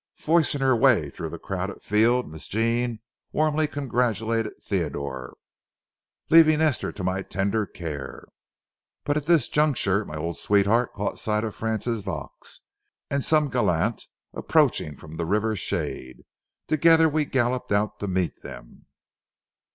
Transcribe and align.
Forcing 0.15 0.61
her 0.61 0.75
way 0.75 1.11
through 1.11 1.29
the 1.29 1.37
crowded 1.37 1.83
field, 1.83 2.27
Miss 2.27 2.47
Jean 2.47 3.01
warmly 3.31 3.67
congratulated 3.67 4.53
Theodore, 4.63 5.37
leaving 6.31 6.59
Esther 6.59 6.91
to 6.93 7.03
my 7.03 7.21
tender 7.21 7.67
care. 7.67 8.25
But 9.03 9.15
at 9.15 9.27
this 9.27 9.47
juncture, 9.47 10.03
my 10.03 10.15
old 10.17 10.39
sweetheart 10.39 10.91
caught 10.95 11.19
sight 11.19 11.43
of 11.43 11.53
Frances 11.53 12.01
Vaux 12.01 12.61
and 13.11 13.23
some 13.23 13.51
gallant 13.51 14.07
approaching 14.33 14.95
from 14.95 15.17
the 15.17 15.25
river's 15.27 15.59
shade, 15.59 16.15
and 16.21 16.25
together 16.67 17.07
we 17.07 17.23
galloped 17.23 17.71
out 17.71 17.99
to 17.99 18.07
meet 18.07 18.41
them. 18.41 18.87